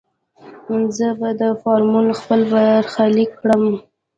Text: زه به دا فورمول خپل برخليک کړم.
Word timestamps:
زه 0.97 1.07
به 1.19 1.29
دا 1.39 1.49
فورمول 1.61 2.07
خپل 2.19 2.39
برخليک 2.53 3.29
کړم. 3.41 3.63